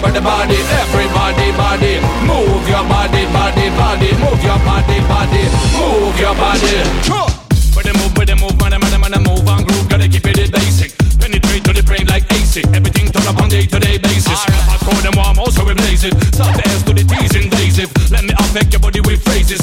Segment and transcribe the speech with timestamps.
[0.00, 1.92] body, body, body, body, everybody, body,
[2.24, 5.42] move your body, body, body, move your body, body,
[5.76, 7.40] move your body.
[7.74, 10.52] But they move, but they move, man, man, man, move and groove, gotta keep it
[10.52, 10.96] basic.
[11.20, 12.64] Penetrate to the brain like AC.
[12.74, 14.26] Everything turn up on day-to-day basis.
[14.26, 16.14] I Hardcore and warm, also we blaze it.
[16.34, 17.90] Start the S to the T's invasive.
[18.10, 19.60] Let me affect your body with phrases.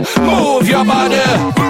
[0.00, 1.61] Move your body.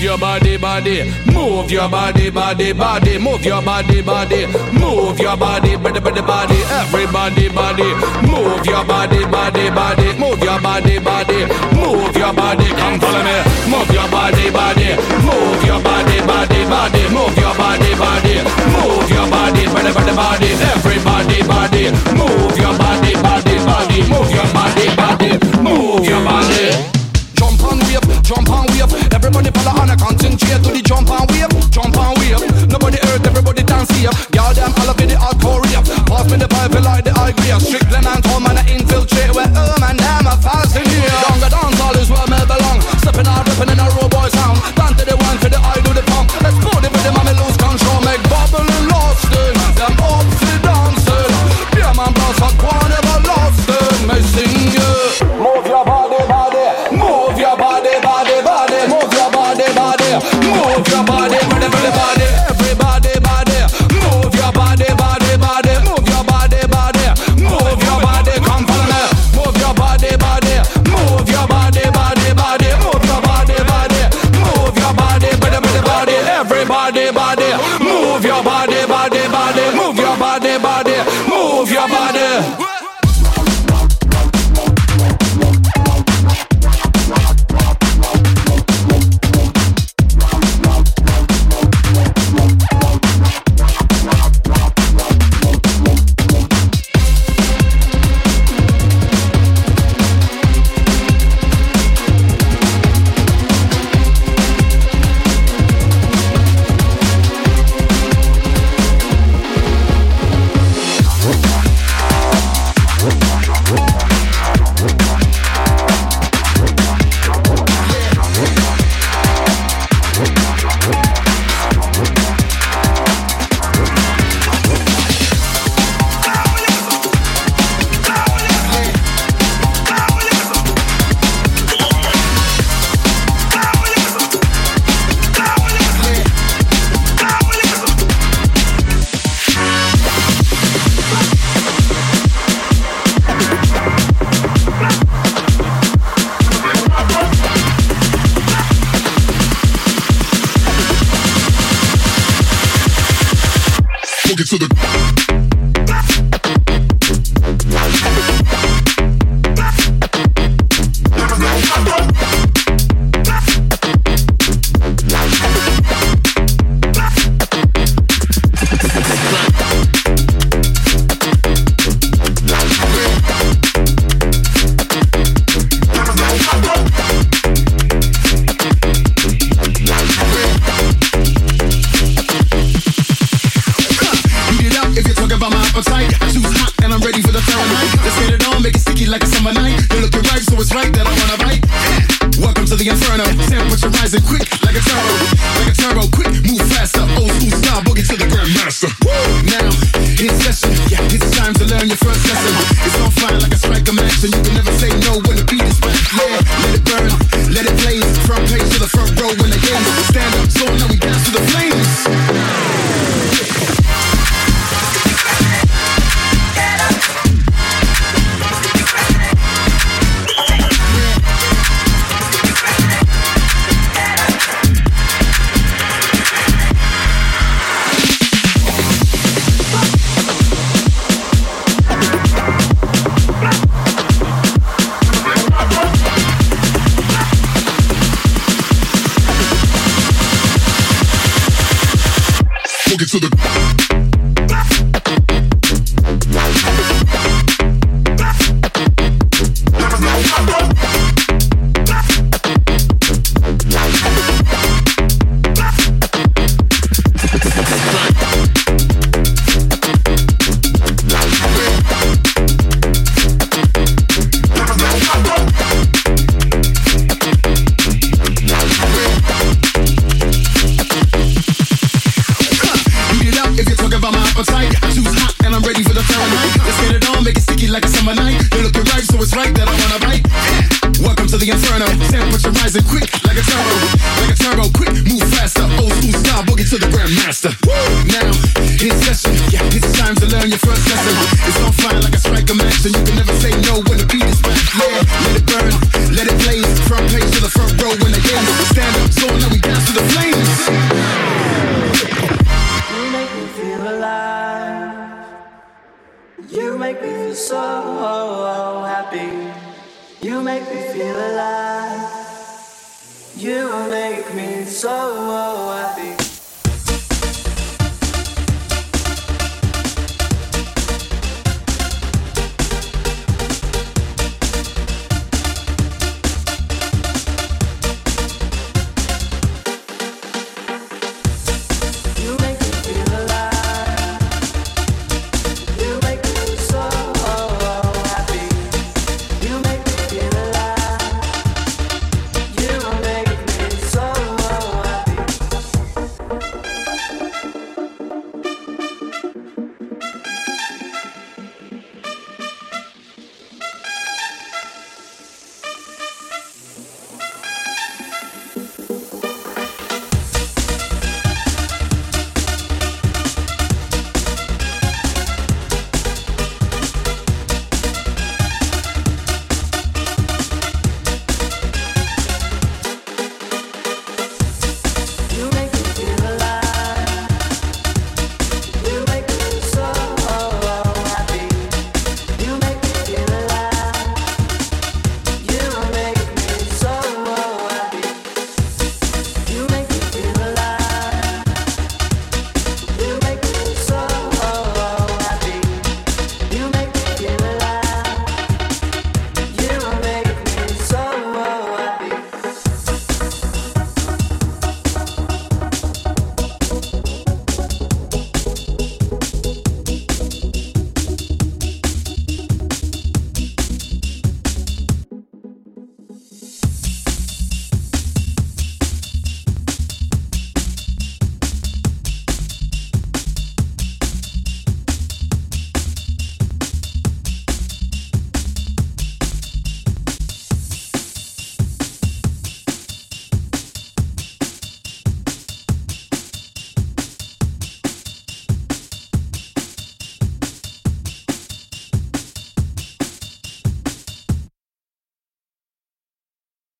[0.00, 1.12] Move your body, body.
[1.26, 3.18] Move your body, body, body.
[3.18, 4.46] Move your body, body.
[4.72, 6.56] Move your body, body, body, body.
[6.72, 7.84] Everybody, body.
[8.24, 10.18] Move your body, body, body.
[10.18, 11.44] Move your body, body.
[11.76, 12.64] Move your body.
[12.80, 13.36] Come follow me.
[13.68, 14.88] Move your body, body.
[15.20, 17.02] Move your body, body, body.
[17.12, 18.34] Move your body, body.
[18.72, 20.48] Move your body, body, body, body.
[20.64, 21.84] Everybody, body.
[22.16, 23.98] Move your body, body, body.
[24.08, 25.39] Move your body, body.
[29.50, 32.38] Everybody follow on a concentrate to the jump and wave, jump and wave.
[32.70, 34.14] Nobody hurt, everybody dance here.
[34.30, 35.82] Girl, them all up in the hardcore rave.
[36.06, 37.58] Pass me the pipe like the high grade.
[37.58, 39.98] Strickland and Tom and I infiltrate where oh man,
[40.38, 41.10] fast in here.
[41.26, 42.78] Younger dance all is where me belong.
[43.02, 43.89] Stepping out, ripping in